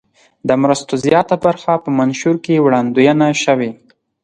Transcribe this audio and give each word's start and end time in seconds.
د 0.47 0.49
مرستو 0.61 0.93
زیاته 1.05 1.35
برخه 1.45 1.73
په 1.83 1.89
منشور 1.99 2.35
کې 2.45 2.63
وړاندوینه 2.65 3.27
شوې. 3.43 3.71